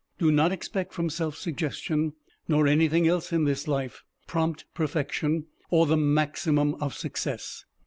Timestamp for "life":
3.67-4.03